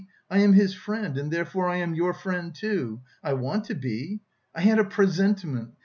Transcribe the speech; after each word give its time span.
I 0.31 0.39
am 0.39 0.53
his 0.53 0.73
friend, 0.73 1.15
and 1.15 1.31
therefore 1.31 1.69
I 1.69 1.75
am 1.75 1.93
your 1.93 2.11
friend, 2.11 2.55
too, 2.55 3.01
I 3.23 3.33
want 3.33 3.65
to 3.65 3.75
be... 3.75 4.21
I 4.55 4.61
had 4.61 4.79
a 4.79 4.83
presentiment... 4.83 5.75